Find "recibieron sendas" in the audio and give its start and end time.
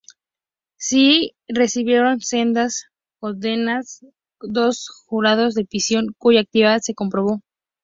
1.47-2.85